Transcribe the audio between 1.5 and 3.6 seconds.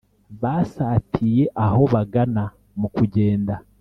aho bagana mukugenda